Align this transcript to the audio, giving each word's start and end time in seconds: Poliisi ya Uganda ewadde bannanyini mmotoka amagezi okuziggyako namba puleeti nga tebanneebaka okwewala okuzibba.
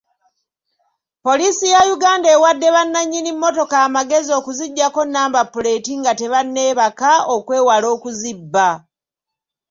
Poliisi 1.25 1.65
ya 1.73 1.81
Uganda 1.95 2.27
ewadde 2.35 2.67
bannanyini 2.75 3.31
mmotoka 3.33 3.75
amagezi 3.87 4.31
okuziggyako 4.39 5.01
namba 5.13 5.41
puleeti 5.51 5.93
nga 5.99 6.11
tebanneebaka 6.19 7.11
okwewala 7.35 7.87
okuzibba. 7.95 8.67